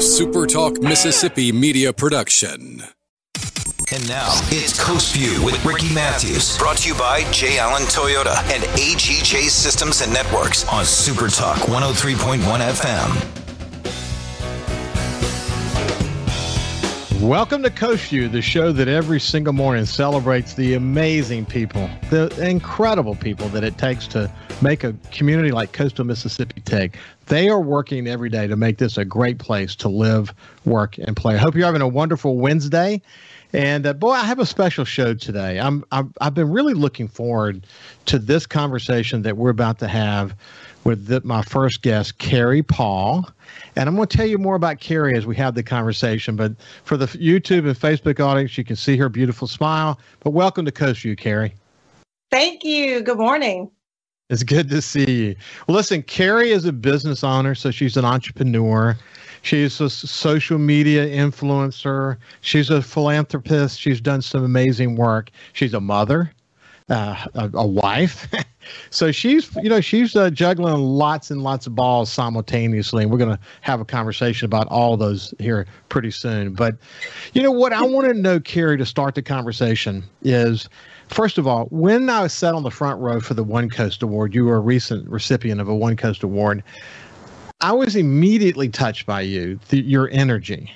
[0.00, 2.82] SuperTalk Mississippi media production.
[3.92, 7.58] And now it's Coast View with Ricky Matthews, brought to you by J.
[7.58, 13.39] Allen Toyota and AGJ Systems and Networks on SuperTalk 103.1 FM.
[17.20, 23.14] Welcome to View, the show that every single morning celebrates the amazing people, the incredible
[23.14, 24.32] people that it takes to
[24.62, 26.96] make a community like coastal Mississippi tick.
[27.26, 30.32] They are working every day to make this a great place to live,
[30.64, 31.34] work, and play.
[31.34, 33.02] I hope you're having a wonderful Wednesday.
[33.52, 35.60] And uh, boy, I have a special show today.
[35.60, 37.66] I'm, I'm I've been really looking forward
[38.06, 40.34] to this conversation that we're about to have
[40.84, 43.28] with the, my first guest, Carrie Paul.
[43.76, 46.36] And I'm going to tell you more about Carrie as we have the conversation.
[46.36, 46.52] But
[46.84, 49.98] for the YouTube and Facebook audience, you can see her beautiful smile.
[50.20, 51.54] But welcome to Coast View, Carrie.
[52.30, 53.02] Thank you.
[53.02, 53.70] Good morning.
[54.30, 55.36] It's good to see you.
[55.66, 58.96] Well, listen, Carrie is a business owner, so she's an entrepreneur.
[59.42, 62.16] She's a social media influencer.
[62.40, 63.80] She's a philanthropist.
[63.80, 65.30] She's done some amazing work.
[65.52, 66.32] She's a mother,
[66.90, 68.28] uh, a, a, wife.
[68.90, 73.04] so she's, you know, she's uh, juggling lots and lots of balls simultaneously.
[73.04, 76.52] And we're going to have a conversation about all those here pretty soon.
[76.52, 76.76] But,
[77.32, 80.68] you know, what I want to know, Carrie, to start the conversation is
[81.08, 84.34] first of all, when I sat on the front row for the One Coast Award,
[84.34, 86.62] you were a recent recipient of a One Coast Award.
[87.60, 90.72] I was immediately touched by you, the, your energy.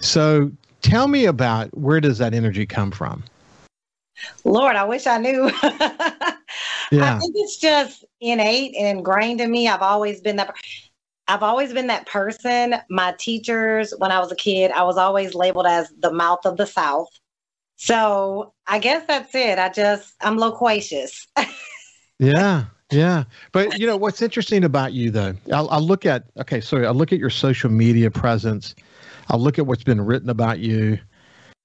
[0.00, 3.24] So tell me about where does that energy come from?
[4.44, 5.50] Lord, I wish I knew.
[5.62, 7.16] yeah.
[7.16, 9.68] I think it's just innate and ingrained in me.
[9.68, 10.54] I've always been that.
[11.26, 12.76] I've always been that person.
[12.90, 16.56] My teachers, when I was a kid, I was always labeled as the mouth of
[16.56, 17.08] the South.
[17.76, 19.58] So I guess that's it.
[19.58, 21.26] I just I'm loquacious.
[22.18, 25.34] yeah, yeah, but you know what's interesting about you though?
[25.52, 28.74] I'll, I'll look at okay, so I look at your social media presence.
[29.28, 30.98] I'll look at what's been written about you.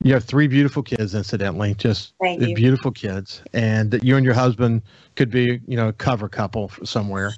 [0.02, 4.82] You have three beautiful kids, incidentally, just beautiful kids, and that you and your husband
[5.17, 7.33] could be, you know, a cover couple somewhere.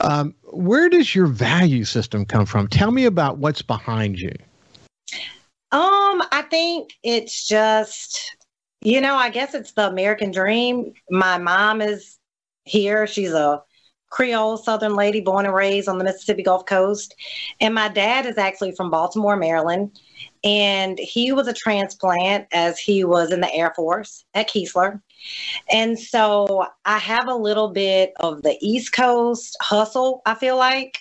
[0.00, 2.68] Um, where does your value system come from?
[2.68, 4.32] Tell me about what's behind you.
[5.72, 8.34] Um, I think it's just,
[8.80, 10.94] you know, I guess it's the American dream.
[11.10, 12.18] My mom is
[12.64, 13.06] here.
[13.06, 13.62] She's a
[14.08, 17.14] Creole Southern lady born and raised on the Mississippi Gulf Coast.
[17.60, 19.98] And my dad is actually from Baltimore, Maryland.
[20.44, 25.00] And he was a transplant as he was in the Air Force at Keesler.
[25.70, 30.98] And so I have a little bit of the East Coast hustle, I feel like,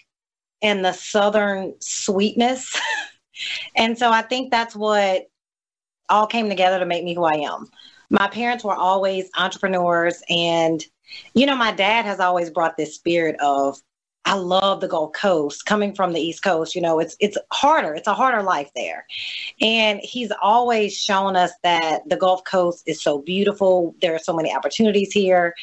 [0.62, 2.80] and the Southern sweetness.
[3.76, 5.28] and so I think that's what
[6.10, 7.70] all came together to make me who I am.
[8.10, 10.84] My parents were always entrepreneurs and
[11.34, 13.80] you know, my dad has always brought this spirit of
[14.26, 15.66] I love the Gulf Coast.
[15.66, 17.94] Coming from the East Coast, you know, it's it's harder.
[17.94, 19.06] It's a harder life there.
[19.62, 23.96] And he's always shown us that the Gulf Coast is so beautiful.
[24.02, 25.54] There are so many opportunities here.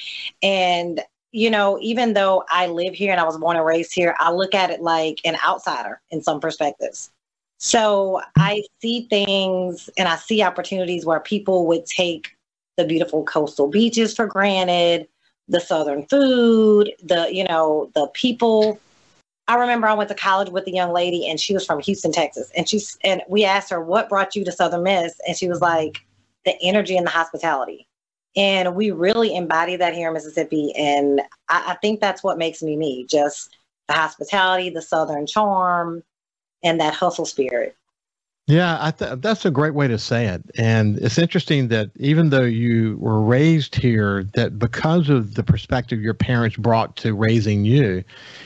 [0.43, 1.01] And
[1.33, 4.33] you know, even though I live here and I was born and raised here, I
[4.33, 7.11] look at it like an outsider in some perspectives.
[7.59, 12.37] So I see things and I see opportunities where people would take
[12.77, 15.07] the beautiful coastal beaches for granted,
[15.51, 18.81] the southern food, the you know the people.
[19.49, 22.13] I remember I went to college with a young lady, and she was from Houston,
[22.13, 25.49] Texas, and she's and we asked her what brought you to Southern Miss, and she
[25.49, 25.99] was like
[26.45, 27.89] the energy and the hospitality,
[28.37, 32.63] and we really embody that here in Mississippi, and I, I think that's what makes
[32.63, 33.57] me me, just
[33.89, 36.05] the hospitality, the Southern charm,
[36.63, 37.77] and that hustle spirit.
[38.51, 40.43] Yeah, th- that's a great way to say it.
[40.59, 46.01] And it's interesting that even though you were raised here, that because of the perspective
[46.01, 48.03] your parents brought to raising you,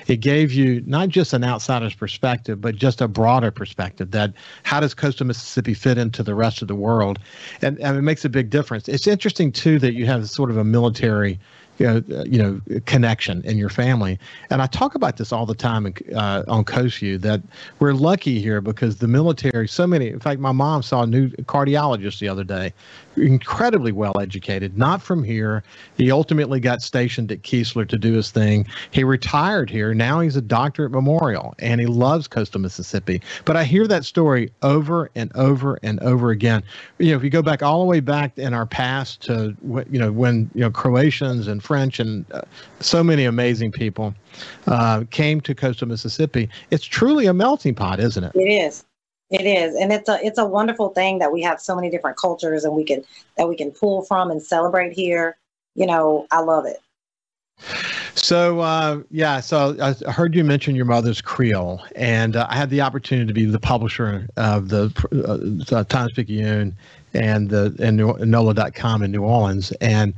[0.06, 4.78] it gave you not just an outsider's perspective, but just a broader perspective that how
[4.78, 7.18] does coastal Mississippi fit into the rest of the world?
[7.62, 8.88] And, and it makes a big difference.
[8.88, 11.40] It's interesting, too, that you have sort of a military
[11.78, 14.18] you know, uh, you know, connection in your family.
[14.50, 17.42] And I talk about this all the time uh, on Coast View that
[17.78, 21.28] we're lucky here because the military, so many, in fact, my mom saw a new
[21.30, 22.72] cardiologist the other day
[23.16, 25.62] incredibly well educated, not from here.
[25.96, 28.66] He ultimately got stationed at Keesler to do his thing.
[28.90, 29.94] He retired here.
[29.94, 33.22] Now he's a doctor at Memorial and he loves coastal Mississippi.
[33.44, 36.62] But I hear that story over and over and over again.
[36.98, 39.56] You know, if you go back all the way back in our past to,
[39.90, 42.42] you know, when, you know, Croatians and French and uh,
[42.80, 44.14] so many amazing people
[44.66, 48.32] uh, came to coastal Mississippi, it's truly a melting pot, isn't it?
[48.34, 48.84] It is.
[49.30, 52.18] It is, and it's a it's a wonderful thing that we have so many different
[52.18, 53.02] cultures and we can
[53.38, 55.38] that we can pull from and celebrate here.
[55.74, 56.76] You know, I love it.
[58.14, 62.68] So uh, yeah, so I heard you mention your mother's Creole, and uh, I had
[62.68, 64.92] the opportunity to be the publisher of the
[65.72, 66.76] uh, Times Picayune
[67.14, 70.14] and the and NOLA.com in New Orleans, and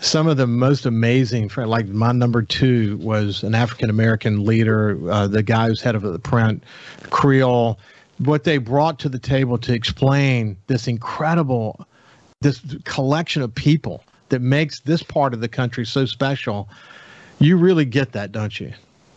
[0.00, 5.26] some of the most amazing, like my number two was an African American leader, uh,
[5.26, 6.62] the guy who's head of the print,
[7.10, 7.78] Creole.
[8.18, 11.86] What they brought to the table to explain this incredible,
[12.40, 16.68] this collection of people that makes this part of the country so special
[17.42, 18.72] you really get that, don't you?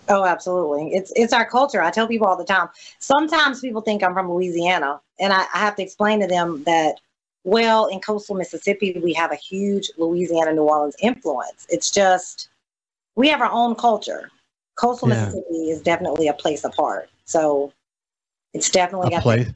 [0.08, 0.94] Oh, absolutely.
[0.94, 1.82] It's it's our culture.
[1.82, 2.70] I tell people all the time.
[3.00, 7.00] Sometimes people think I'm from Louisiana, and I, I have to explain to them that
[7.46, 11.68] well, in coastal Mississippi, we have a huge Louisiana New Orleans influence.
[11.70, 12.50] It's just
[13.16, 14.32] we have our own culture.
[14.76, 15.26] Coastal yeah.
[15.26, 17.08] Mississippi is definitely a place apart.
[17.26, 17.72] So
[18.54, 19.48] it's definitely a place,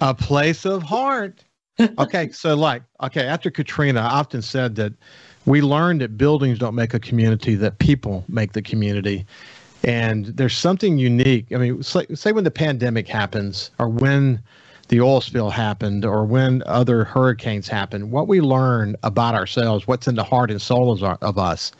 [0.00, 1.44] a place of heart.
[1.98, 4.92] okay, so like okay, after Katrina, I often said that
[5.46, 9.24] we learned that buildings don't make a community, that people make the community.
[9.84, 11.46] And there's something unique.
[11.52, 14.42] I mean, say, say when the pandemic happens, or when
[14.90, 20.08] the oil spill happened, or when other hurricanes happen, what we learn about ourselves, what's
[20.08, 21.70] in the heart and soul of, us,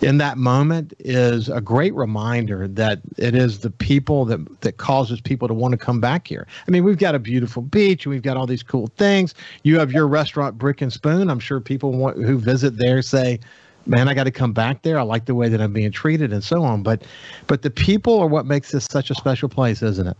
[0.00, 5.20] in that moment is a great reminder that it is the people that that causes
[5.20, 6.46] people to want to come back here.
[6.66, 9.34] I mean, we've got a beautiful beach, and we've got all these cool things.
[9.62, 11.28] You have your restaurant Brick and Spoon.
[11.28, 13.40] I'm sure people want, who visit there say,
[13.84, 14.98] "Man, I got to come back there.
[14.98, 17.02] I like the way that I'm being treated and so on." But
[17.46, 20.16] but the people are what makes this such a special place, isn't it?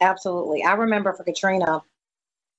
[0.00, 0.62] Absolutely.
[0.64, 1.82] I remember for Katrina,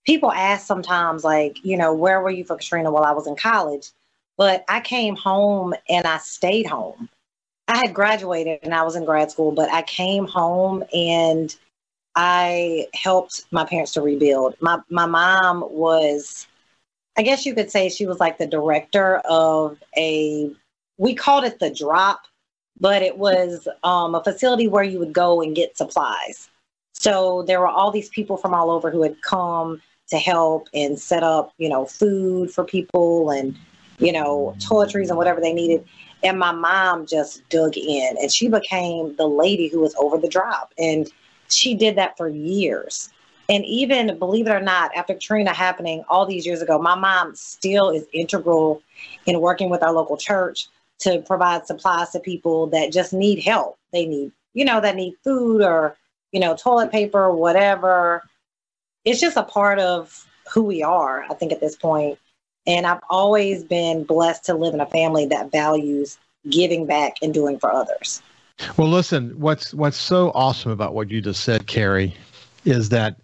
[0.05, 3.35] people ask sometimes like, you know, where were you for Katrina while I was in
[3.35, 3.89] college?
[4.37, 7.09] But I came home and I stayed home.
[7.67, 11.55] I had graduated and I was in grad school, but I came home and
[12.15, 14.55] I helped my parents to rebuild.
[14.61, 16.47] My my mom was
[17.17, 20.51] I guess you could say she was like the director of a
[20.97, 22.21] we called it the drop,
[22.79, 26.49] but it was um, a facility where you would go and get supplies.
[26.97, 30.99] So there were all these people from all over who had come to help and
[30.99, 33.55] set up, you know, food for people and
[33.99, 35.85] you know, toiletries and whatever they needed.
[36.23, 40.27] And my mom just dug in and she became the lady who was over the
[40.27, 40.73] drop.
[40.77, 41.09] And
[41.49, 43.09] she did that for years.
[43.47, 47.35] And even, believe it or not, after Katrina happening all these years ago, my mom
[47.35, 48.81] still is integral
[49.27, 50.67] in working with our local church
[50.99, 53.77] to provide supplies to people that just need help.
[53.91, 55.95] They need, you know, that need food or,
[56.35, 58.21] you know, toilet paper, whatever.
[59.05, 62.19] It's just a part of who we are, I think, at this point.
[62.67, 66.17] And I've always been blessed to live in a family that values
[66.49, 68.21] giving back and doing for others.
[68.75, 72.13] Well, listen, what's what's so awesome about what you just said, Carrie,
[72.65, 73.21] is that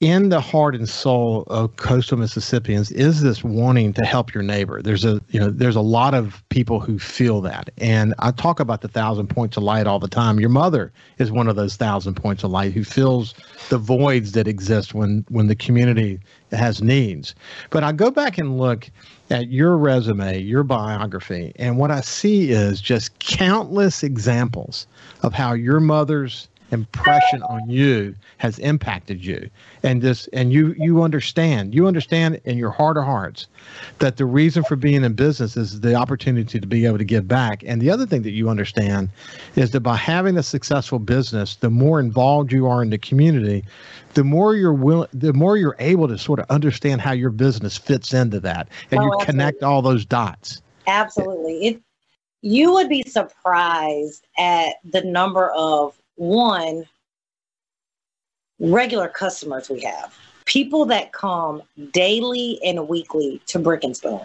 [0.00, 4.80] in the heart and soul of coastal Mississippians is this wanting to help your neighbor.
[4.80, 8.60] There's a you know there's a lot of people who feel that, and I talk
[8.60, 10.40] about the thousand points of light all the time.
[10.40, 13.34] Your mother is one of those thousand points of light who fills
[13.68, 16.18] the voids that exist when when the community
[16.50, 17.34] has needs.
[17.68, 18.90] But I go back and look
[19.28, 24.86] at your resume, your biography, and what I see is just countless examples
[25.22, 29.50] of how your mother's impression on you has impacted you.
[29.82, 33.46] And this and you you understand you understand in your heart of hearts
[33.98, 37.26] that the reason for being in business is the opportunity to be able to give
[37.26, 37.62] back.
[37.66, 39.08] And the other thing that you understand
[39.56, 43.64] is that by having a successful business the more involved you are in the community
[44.14, 47.76] the more you're willing the more you're able to sort of understand how your business
[47.76, 48.68] fits into that.
[48.90, 49.26] And oh, you absolutely.
[49.26, 50.62] connect all those dots.
[50.86, 51.66] Absolutely.
[51.66, 51.82] It
[52.42, 56.84] you would be surprised at the number of one,
[58.58, 61.62] regular customers we have, people that come
[61.92, 64.20] daily and weekly to Brick and Spoon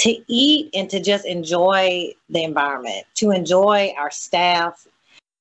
[0.00, 4.86] to eat and to just enjoy the environment, to enjoy our staff.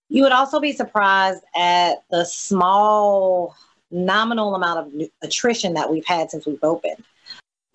[0.08, 3.54] You would also be surprised at the small
[3.92, 7.04] nominal amount of attrition that we've had since we've opened.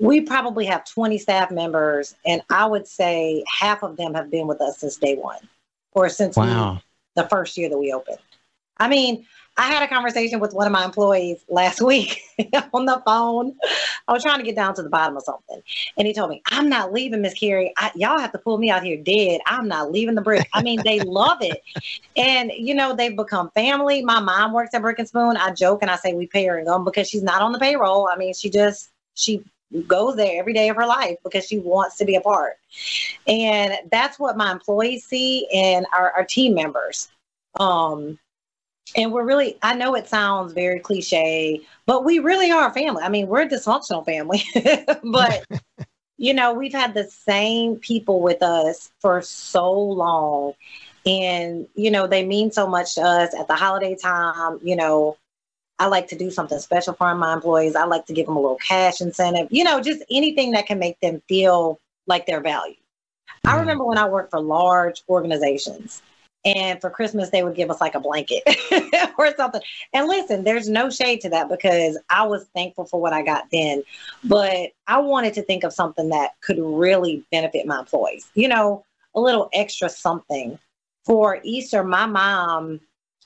[0.01, 4.47] We probably have 20 staff members, and I would say half of them have been
[4.47, 5.41] with us since day one
[5.93, 6.81] or since wow
[7.15, 8.19] the first year that we opened.
[8.79, 12.23] I mean, I had a conversation with one of my employees last week
[12.73, 13.57] on the phone.
[14.07, 15.61] I was trying to get down to the bottom of something.
[15.97, 17.75] And he told me, I'm not leaving, Miss Carrie.
[17.77, 19.41] I, y'all have to pull me out here dead.
[19.47, 20.49] I'm not leaving the brick.
[20.55, 21.63] I mean, they love it.
[22.17, 24.03] And, you know, they've become family.
[24.03, 25.37] My mom works at Brick and Spoon.
[25.37, 27.61] I joke and I say we pay her and income because she's not on the
[27.61, 28.09] payroll.
[28.13, 29.45] I mean, she just, she
[29.87, 32.59] goes there every day of her life because she wants to be a part.
[33.27, 37.09] And that's what my employees see and our, our team members.
[37.61, 38.19] Um,
[38.97, 43.03] and we're really, I know it sounds very cliche, but we really are a family.
[43.03, 44.43] I mean, we're a dysfunctional family,
[45.05, 45.45] but
[46.19, 50.55] you know, we've had the same people with us for so long.
[51.07, 54.59] And, you know, they mean so much to us at the holiday time.
[54.63, 55.17] You know,
[55.79, 57.77] I like to do something special for my employees.
[57.77, 60.79] I like to give them a little cash incentive, you know, just anything that can
[60.79, 62.77] make them feel like they're valued.
[63.45, 63.61] I mm-hmm.
[63.61, 66.03] remember when I worked for large organizations
[66.45, 68.43] and for Christmas they would give us like a blanket
[69.19, 69.61] or something.
[69.93, 73.45] And listen, there's no shade to that because I was thankful for what I got
[73.53, 73.83] then,
[74.25, 78.29] but I wanted to think of something that could really benefit my employees.
[78.35, 80.59] You know, a little extra something.
[81.05, 82.81] For Easter, my mom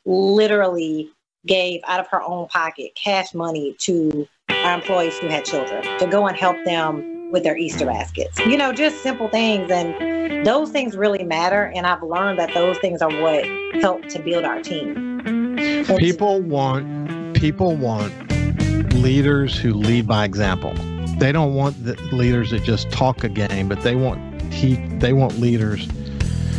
[0.04, 1.11] literally
[1.46, 6.06] gave out of her own pocket cash money to our employees who had children to
[6.06, 8.38] go and help them with their Easter baskets.
[8.40, 9.70] You know, just simple things.
[9.70, 11.72] And those things really matter.
[11.75, 13.44] And I've learned that those things are what
[13.80, 15.84] help to build our team.
[15.99, 18.12] People want people want
[18.94, 20.75] leaders who lead by example.
[21.18, 24.20] They don't want the leaders that just talk a game, but they want
[24.52, 25.88] he they want leaders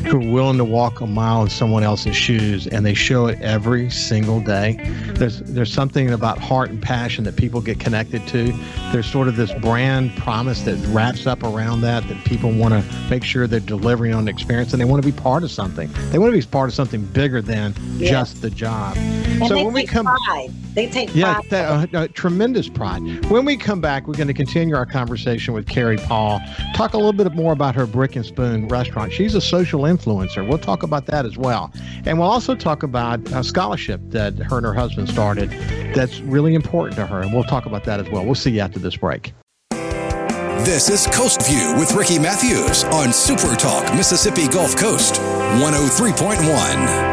[0.05, 3.39] who are willing to walk a mile in someone else's shoes and they show it
[3.41, 4.77] every single day.
[4.79, 5.13] Mm-hmm.
[5.15, 8.53] There's there's something about heart and passion that people get connected to.
[8.91, 13.10] There's sort of this brand promise that wraps up around that that people want to
[13.10, 15.89] make sure they're delivering on the experience and they want to be part of something.
[16.12, 18.10] They want to be part of something bigger than yeah.
[18.10, 18.98] just the job.
[19.43, 20.51] And so when we come pride.
[20.73, 23.01] They take yeah, that, uh, tremendous pride.
[23.25, 26.41] When we come back, we're going to continue our conversation with Carrie Paul.
[26.73, 29.13] Talk a little bit more about her Brick and Spoon restaurant.
[29.13, 30.47] She's a social influencer.
[30.47, 31.71] We'll talk about that as well,
[32.05, 35.51] and we'll also talk about a scholarship that her and her husband started.
[35.93, 38.25] That's really important to her, and we'll talk about that as well.
[38.25, 39.33] We'll see you after this break.
[39.69, 47.12] This is Coast View with Ricky Matthews on Super Talk Mississippi Gulf Coast 103.1.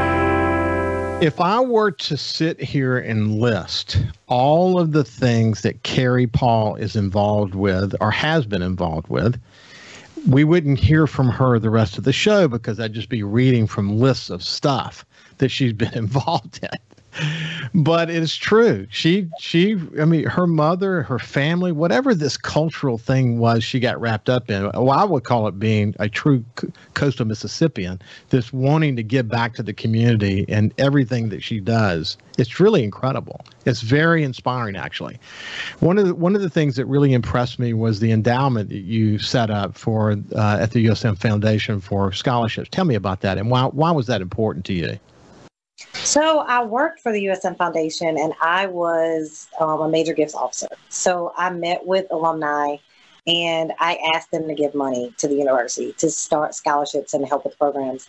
[1.20, 6.76] If I were to sit here and list all of the things that Carrie Paul
[6.76, 9.38] is involved with or has been involved with,
[10.26, 13.66] we wouldn't hear from her the rest of the show because I'd just be reading
[13.66, 15.04] from lists of stuff
[15.38, 16.89] that she's been involved in
[17.74, 18.86] but it's true.
[18.90, 24.00] She she I mean her mother, her family, whatever this cultural thing was she got
[24.00, 24.64] wrapped up in.
[24.74, 26.44] Well, I would call it being a true
[26.94, 28.00] coastal Mississippian,
[28.30, 32.16] this wanting to give back to the community and everything that she does.
[32.38, 33.40] It's really incredible.
[33.66, 35.18] It's very inspiring actually.
[35.80, 38.82] One of the one of the things that really impressed me was the endowment that
[38.82, 42.68] you set up for uh, at the USM Foundation for scholarships.
[42.70, 44.98] Tell me about that and why why was that important to you?
[46.04, 50.68] So I worked for the USM Foundation and I was um, a major gifts officer.
[50.88, 52.76] So I met with alumni
[53.26, 57.44] and I asked them to give money to the university to start scholarships and help
[57.44, 58.08] with programs.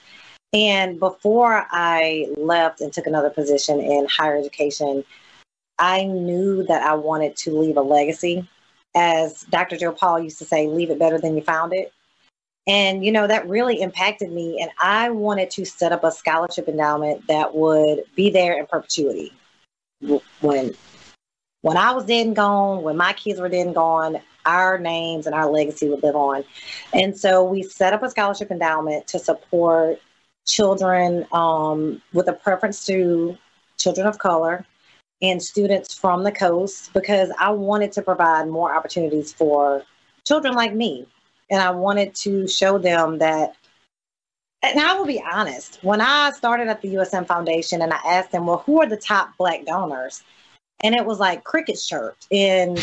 [0.53, 5.03] And before I left and took another position in higher education,
[5.79, 8.47] I knew that I wanted to leave a legacy.
[8.93, 9.77] As Dr.
[9.77, 11.93] Joe Paul used to say, leave it better than you found it.
[12.67, 14.59] And, you know, that really impacted me.
[14.61, 19.33] And I wanted to set up a scholarship endowment that would be there in perpetuity.
[20.41, 20.73] When
[21.61, 25.27] when I was dead and gone, when my kids were dead and gone, our names
[25.27, 26.43] and our legacy would live on.
[26.93, 29.99] And so we set up a scholarship endowment to support
[30.47, 33.37] children um, with a preference to
[33.77, 34.65] children of color
[35.21, 39.83] and students from the coast because I wanted to provide more opportunities for
[40.25, 41.05] children like me
[41.51, 43.55] and I wanted to show them that.
[44.63, 48.31] And I will be honest, when I started at the USM Foundation and I asked
[48.31, 50.23] them, well, who are the top Black donors?
[50.83, 52.17] And it was like Cricket Church.
[52.31, 52.79] And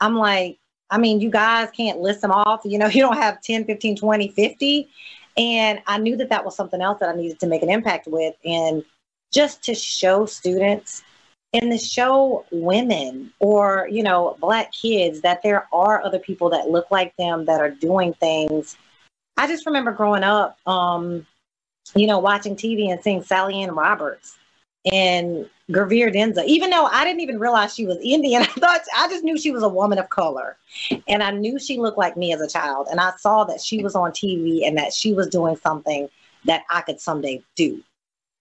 [0.00, 0.58] I'm like,
[0.90, 2.62] I mean, you guys can't list them off.
[2.64, 4.88] You know, you don't have 10, 15, 20, 50.
[5.36, 8.06] And I knew that that was something else that I needed to make an impact
[8.06, 8.34] with.
[8.44, 8.84] And
[9.32, 11.02] just to show students
[11.54, 16.68] and to show women or you know black kids that there are other people that
[16.68, 18.76] look like them that are doing things
[19.36, 21.26] i just remember growing up um,
[21.94, 24.36] you know watching tv and seeing sally ann roberts
[24.92, 29.08] and Gervier Denza, even though I didn't even realize she was Indian, I thought I
[29.08, 30.56] just knew she was a woman of color.
[31.08, 32.88] And I knew she looked like me as a child.
[32.90, 36.08] And I saw that she was on TV and that she was doing something
[36.44, 37.82] that I could someday do.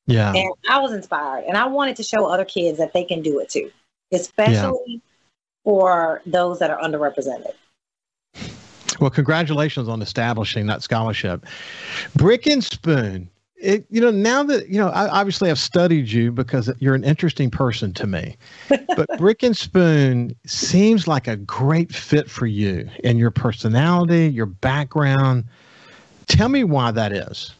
[0.05, 0.33] Yeah.
[0.33, 3.39] And I was inspired and I wanted to show other kids that they can do
[3.39, 3.71] it too,
[4.11, 4.97] especially yeah.
[5.63, 7.53] for those that are underrepresented.
[8.99, 11.45] Well, congratulations on establishing that scholarship.
[12.15, 13.29] Brick and Spoon.
[13.55, 17.05] It, you know, now that, you know, I obviously have studied you because you're an
[17.05, 18.35] interesting person to me.
[18.95, 24.45] But Brick and Spoon seems like a great fit for you and your personality, your
[24.45, 25.45] background.
[26.27, 27.53] Tell me why that is.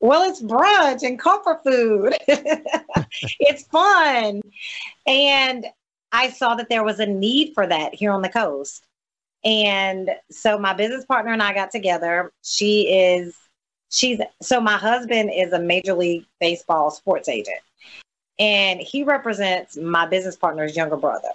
[0.00, 2.14] Well, it's brunch and comfort food.
[2.26, 4.40] it's fun.
[5.06, 5.66] And
[6.10, 8.84] I saw that there was a need for that here on the coast.
[9.44, 12.32] And so my business partner and I got together.
[12.42, 13.36] She is,
[13.90, 17.60] she's, so my husband is a Major League Baseball sports agent.
[18.38, 21.32] And he represents my business partner's younger brother.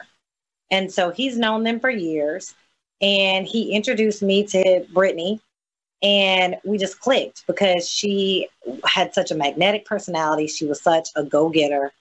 [0.72, 2.56] And so he's known them for years.
[3.02, 5.40] And he introduced me to Brittany.
[6.02, 8.48] And we just clicked because she
[8.86, 10.48] had such a magnetic personality.
[10.48, 11.92] She was such a go getter.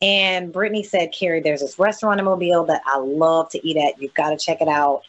[0.00, 4.00] And Brittany said, Carrie, there's this restaurant in Mobile that I love to eat at.
[4.00, 5.02] You've got to check it out.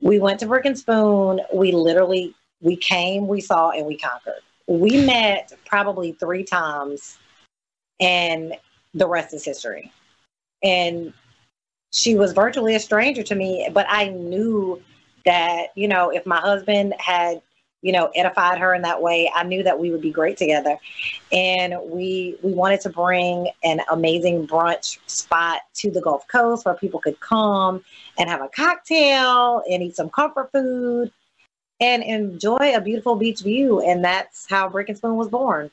[0.00, 1.40] We went to Brick and Spoon.
[1.52, 4.40] We literally, we came, we saw, and we conquered.
[4.66, 7.18] We met probably three times,
[8.00, 8.54] and
[8.94, 9.92] the rest is history.
[10.62, 11.12] And
[11.92, 14.82] she was virtually a stranger to me, but I knew
[15.28, 17.42] that, you know, if my husband had
[17.80, 19.30] you know, edified her in that way.
[19.34, 20.76] I knew that we would be great together.
[21.30, 26.74] And we we wanted to bring an amazing brunch spot to the Gulf Coast where
[26.74, 27.84] people could come
[28.18, 31.12] and have a cocktail and eat some comfort food
[31.80, 33.80] and enjoy a beautiful beach view.
[33.80, 35.70] And that's how Brick and Spoon was born.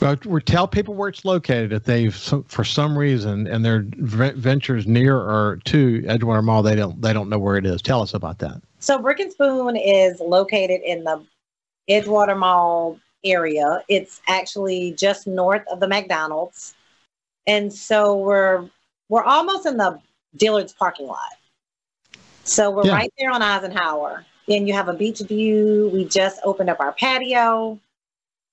[0.00, 4.86] Well, we tell people where it's located if they've for some reason, and their ventures
[4.86, 7.82] near or to Edgewater Mall, they don't they don't know where it is.
[7.82, 8.62] Tell us about that.
[8.78, 11.24] So Brick and Spoon is located in the
[11.88, 13.82] Edgewater Mall area.
[13.88, 16.74] It's actually just north of the McDonald's.
[17.46, 18.68] And so we're
[19.08, 20.00] we're almost in the
[20.36, 21.18] Dillard's parking lot.
[22.44, 22.92] So we're yeah.
[22.92, 24.24] right there on Eisenhower.
[24.48, 25.90] And you have a beach view.
[25.92, 27.78] We just opened up our patio.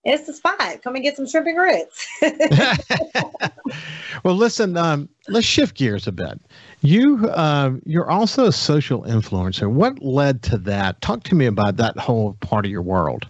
[0.08, 0.82] It's the spot.
[0.84, 2.08] Come and get some shrimp and grits.
[4.24, 6.40] well, listen, um, let's shift gears a bit.
[6.82, 9.70] You uh, you're also a social influencer.
[9.70, 11.02] What led to that?
[11.02, 13.28] Talk to me about that whole part of your world.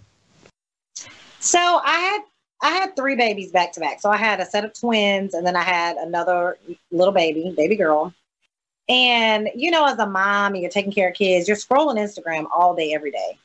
[1.40, 2.20] So I had
[2.62, 4.00] I had three babies back to back.
[4.00, 6.58] So I had a set of twins, and then I had another
[6.92, 8.14] little baby, baby girl.
[8.88, 12.46] And you know, as a mom, and you're taking care of kids, you're scrolling Instagram
[12.54, 13.36] all day, every day.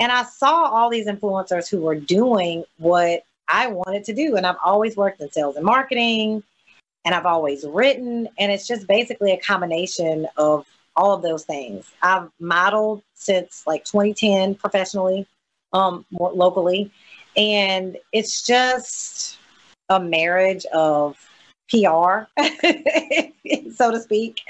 [0.00, 4.46] And I saw all these influencers who were doing what I wanted to do, and
[4.46, 6.42] I've always worked in sales and marketing
[7.04, 8.28] and I've always written.
[8.38, 11.90] And it's just basically a combination of all of those things.
[12.02, 15.26] I've modeled since like 2010 professionally,
[15.72, 16.90] um, locally.
[17.36, 19.38] And it's just
[19.88, 21.16] a marriage of
[21.70, 22.26] PR,
[23.74, 24.40] so to speak.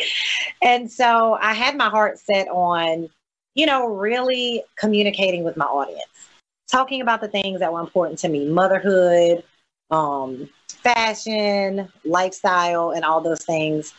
[0.62, 3.10] And so I had my heart set on,
[3.54, 6.28] you know, really communicating with my audience,
[6.70, 9.42] talking about the things that were important to me motherhood,
[9.90, 13.92] um, fashion, lifestyle, and all those things.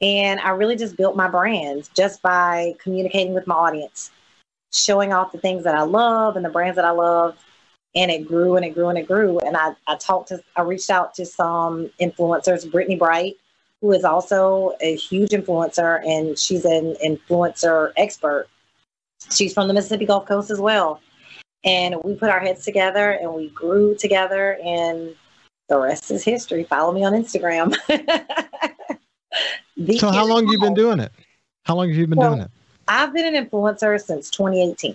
[0.00, 4.10] And I really just built my brand just by communicating with my audience,
[4.72, 7.36] showing off the things that I love and the brands that I love.
[7.94, 9.38] And it grew and it grew and it grew.
[9.40, 13.36] And I, I talked to, I reached out to some influencers, Brittany Bright,
[13.80, 18.48] who is also a huge influencer and she's an influencer expert.
[19.30, 21.00] She's from the Mississippi Gulf Coast as well.
[21.64, 25.14] And we put our heads together and we grew together and
[25.68, 26.64] the rest is history.
[26.64, 27.74] Follow me on Instagram.
[29.98, 31.12] so how long have you been doing it?
[31.64, 32.50] How long have you been well, doing it?
[32.86, 34.94] I've been an influencer since 2018.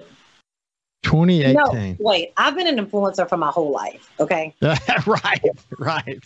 [1.03, 1.53] 2018.
[1.53, 4.09] No, wait, I've been an influencer for my whole life.
[4.19, 4.55] Okay.
[4.61, 5.43] right,
[5.77, 6.23] right.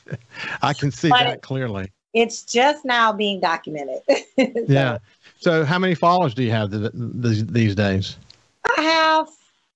[0.61, 1.91] I can see but that clearly.
[2.13, 4.01] It's just now being documented.
[4.09, 4.99] so, yeah.
[5.39, 8.17] So, how many followers do you have th- th- these days?
[8.77, 9.29] I have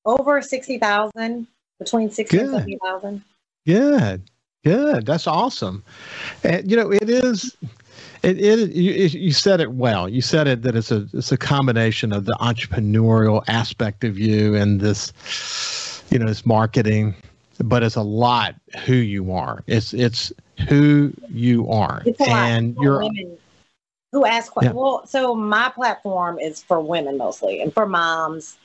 [0.06, 1.47] over 60,000,
[1.82, 2.45] between 60 Good.
[2.45, 3.24] and 70,000.
[3.65, 4.24] Good.
[4.63, 5.06] Good.
[5.06, 5.84] That's awesome.
[6.43, 7.58] And you know, it is.
[8.21, 10.08] It, it you, you said it well.
[10.08, 14.54] You said it that it's a it's a combination of the entrepreneurial aspect of you
[14.54, 17.15] and this, you know, this marketing,
[17.63, 18.54] but it's a lot
[18.86, 19.63] who you are.
[19.65, 20.32] It's it's
[20.69, 23.00] who you are, and you're.
[23.00, 23.39] Women
[24.12, 24.76] who ask questions.
[24.76, 24.82] Yeah.
[24.82, 28.58] Well, so my platform is for women mostly, and for moms,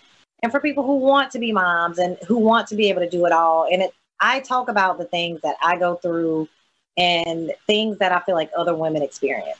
[0.42, 3.08] and for people who want to be moms and who want to be able to
[3.08, 3.66] do it all.
[3.70, 6.48] And it I talk about the things that I go through
[6.96, 9.58] and things that I feel like other women experience.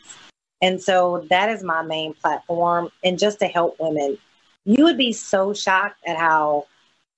[0.63, 2.91] And so that is my main platform.
[3.05, 4.17] And just to help women,
[4.65, 6.67] you would be so shocked at how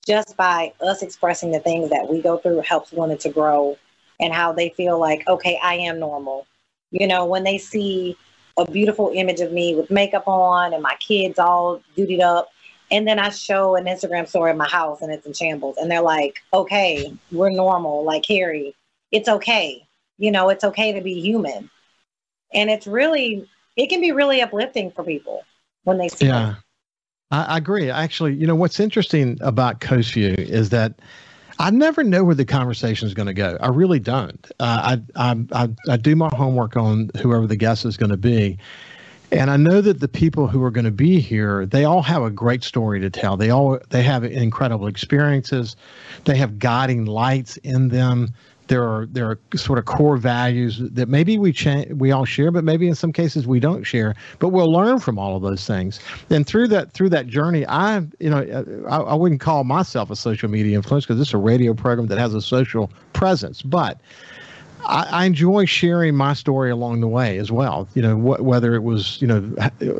[0.07, 3.79] just by us expressing the things that we go through helps women to grow
[4.19, 6.47] and how they feel like, okay, I am normal.
[6.91, 8.17] You know, when they see
[8.59, 12.49] a beautiful image of me with makeup on and my kids all dutied up,
[12.91, 15.77] and then I show an Instagram story of my house and it's in shambles.
[15.77, 18.05] And they're like, okay, we're normal.
[18.05, 18.75] Like, Harry,
[19.13, 19.87] it's okay.
[20.19, 21.71] You know, it's okay to be human.
[22.53, 25.45] And it's really, it can be really uplifting for people
[25.85, 26.57] when they see yeah.
[27.31, 27.91] I, I agree.
[27.91, 30.99] Actually, you know, what's interesting about Coastview is that
[31.59, 33.59] I never know where the conversation is going to go.
[33.61, 34.47] I really don't.
[34.61, 38.17] Uh, I, I, I, I do my homework on whoever the guest is going to
[38.17, 38.59] be
[39.31, 42.23] And I know that the people who are going to be here, they all have
[42.23, 43.37] a great story to tell.
[43.37, 45.77] They all they have incredible experiences.
[46.25, 48.29] They have guiding lights in them.
[48.69, 52.51] There are there are sort of core values that maybe we cha- we all share,
[52.51, 54.15] but maybe in some cases we don't share.
[54.39, 56.01] But we'll learn from all of those things.
[56.31, 60.17] And through that through that journey, I you know I, I wouldn't call myself a
[60.17, 64.01] social media influencer because this is a radio program that has a social presence, but
[64.87, 67.89] I, I, enjoy sharing my story along the way as well.
[67.95, 69.41] You know, wh- whether it was, you know,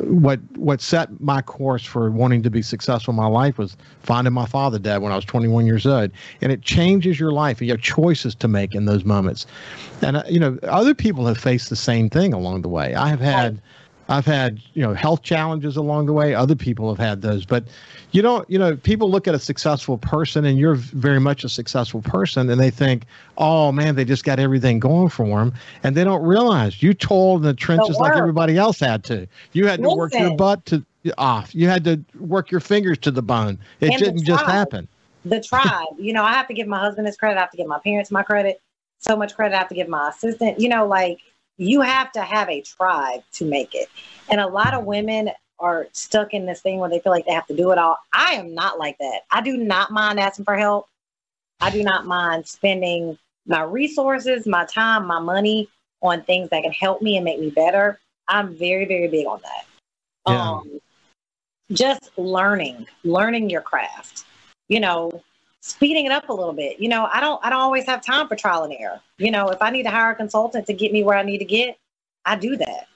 [0.05, 4.33] what what set my course for wanting to be successful in my life was finding
[4.33, 6.11] my father dead when I was 21 years old,
[6.41, 7.61] and it changes your life.
[7.61, 9.45] You have choices to make in those moments,
[10.01, 12.95] and uh, you know, other people have faced the same thing along the way.
[12.95, 13.61] I have had.
[14.09, 16.33] I've had, you know, health challenges along the way.
[16.33, 17.63] Other people have had those, but
[18.11, 21.49] you don't, you know, people look at a successful person and you're very much a
[21.49, 23.05] successful person and they think,
[23.37, 25.53] oh man, they just got everything going for them.
[25.83, 29.27] And they don't realize you toiled in the trenches like everybody else had to.
[29.53, 30.83] You had to work your butt to
[31.19, 31.53] off.
[31.53, 33.59] You had to work your fingers to the bone.
[33.79, 34.87] It and didn't just happen.
[35.23, 37.37] The tribe, you know, I have to give my husband his credit.
[37.37, 38.59] I have to give my parents my credit.
[38.97, 39.55] So much credit.
[39.55, 41.19] I have to give my assistant, you know, like
[41.59, 43.89] you have to have a tribe to make it.
[44.29, 47.33] And a lot of women are stuck in this thing where they feel like they
[47.33, 47.97] have to do it all.
[48.13, 49.21] I am not like that.
[49.29, 50.87] I do not mind asking for help.
[51.59, 55.67] I do not mind spending my resources, my time, my money
[56.01, 57.99] on things that can help me and make me better.
[58.29, 59.65] I'm very, very big on that.
[60.27, 60.49] Yeah.
[60.49, 60.79] Um,
[61.73, 64.23] just learning, learning your craft.
[64.69, 65.23] You know,
[65.61, 66.79] speeding it up a little bit.
[66.79, 69.01] You know, I don't I don't always have time for trial and error.
[69.17, 71.39] You know, if I need to hire a consultant to get me where I need
[71.39, 71.77] to get,
[72.25, 72.87] I do that.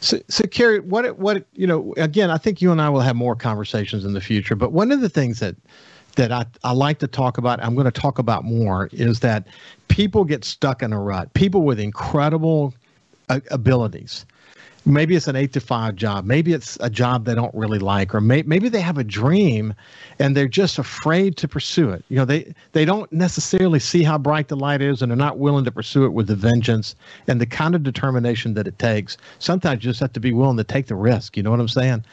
[0.00, 1.94] So, so Carrie, what what you know?
[1.96, 4.56] Again, I think you and I will have more conversations in the future.
[4.56, 5.56] But one of the things that
[6.16, 9.46] that I, I like to talk about, I'm going to talk about more, is that
[9.88, 11.32] people get stuck in a rut.
[11.34, 12.74] People with incredible
[13.28, 14.24] uh, abilities
[14.86, 16.24] maybe it's an eight to five job.
[16.24, 19.74] Maybe it's a job they don't really like or may, maybe they have a dream
[20.18, 22.04] and they're just afraid to pursue it.
[22.08, 25.38] You know they they don't necessarily see how bright the light is and they're not
[25.38, 26.94] willing to pursue it with the vengeance
[27.26, 29.16] and the kind of determination that it takes.
[29.40, 31.36] Sometimes you just have to be willing to take the risk.
[31.36, 32.04] You know what i'm saying?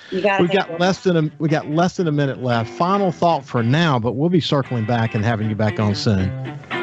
[0.41, 2.69] We got less than a we got less than a minute left.
[2.71, 6.82] Final thought for now but we'll be circling back and having you back on soon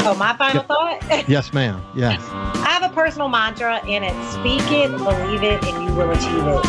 [0.00, 1.02] Oh, my final thought?
[1.28, 1.82] yes, ma'am.
[1.96, 2.20] Yes.
[2.30, 6.46] I have a personal mantra, and it's speak it, believe it, and you will achieve
[6.46, 6.66] it.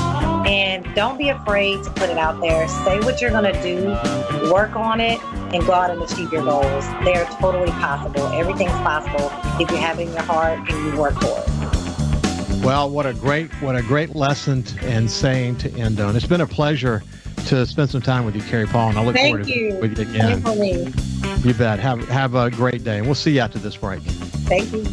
[0.47, 2.67] And don't be afraid to put it out there.
[2.67, 5.21] Say what you're going to do, work on it,
[5.53, 6.85] and go out and achieve your goals.
[7.03, 8.25] They are totally possible.
[8.27, 12.63] Everything's possible if you have it in your heart and you work for it.
[12.63, 16.15] Well, what a great what a great lesson and saying to end on.
[16.15, 17.03] It's been a pleasure
[17.47, 19.71] to spend some time with you, Carrie Paul, and I look Thank forward you.
[19.71, 20.93] to with you again.
[21.47, 21.79] You bet.
[21.79, 24.01] Have have a great day, and we'll see you after this break.
[24.01, 24.83] Thank you.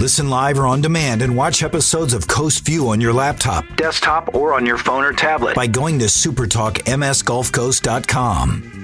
[0.00, 4.36] Listen live or on demand and watch episodes of Coast View on your laptop, desktop,
[4.36, 8.83] or on your phone or tablet by going to supertalkmsgulfcoast.com.